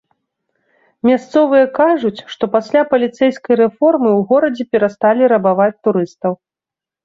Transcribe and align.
Мясцовыя 1.07 1.65
кажуць, 1.79 2.13
што 2.33 2.43
пасля 2.57 2.81
паліцэйскай 2.95 3.55
рэформы 3.63 4.09
ў 4.17 4.19
горадзе 4.33 4.63
перасталі 4.73 5.33
рабаваць 5.37 5.73
турыстаў. 5.87 6.33